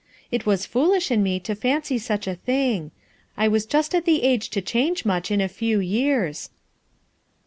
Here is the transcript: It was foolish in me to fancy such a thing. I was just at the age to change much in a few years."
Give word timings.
It 0.31 0.47
was 0.47 0.65
foolish 0.65 1.11
in 1.11 1.21
me 1.21 1.39
to 1.41 1.53
fancy 1.53 1.99
such 1.99 2.25
a 2.25 2.33
thing. 2.33 2.89
I 3.37 3.47
was 3.47 3.67
just 3.67 3.93
at 3.93 4.05
the 4.05 4.23
age 4.23 4.49
to 4.49 4.59
change 4.59 5.05
much 5.05 5.29
in 5.29 5.39
a 5.41 5.47
few 5.47 5.79
years." 5.79 6.49